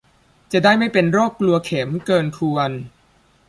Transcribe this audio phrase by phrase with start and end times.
[0.51, 2.71] จะได้ไม่เป็นโรคกลัวเข็มเกินควร